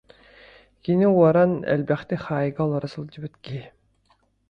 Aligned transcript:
Кини 0.83 1.07
уоран 1.15 1.53
элбэхтик 1.73 2.21
хаайыыга 2.25 2.61
олоро 2.65 2.87
сылдьыбыт 2.91 3.33
киһи 3.43 3.63